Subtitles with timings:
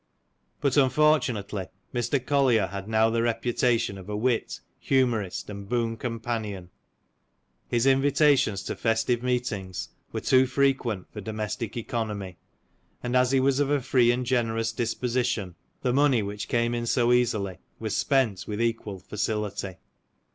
[0.61, 2.25] ''But un fortunately, Mr.
[2.25, 6.71] Collier had now the reputation of a wit, humorist, and boon companion;
[7.67, 12.39] his invitations to festive meetings were too frequent for domestic economy;
[13.03, 15.53] and as he was of a free and generous disposition,
[15.83, 19.75] the money which came in so easily, was spent with equal facility.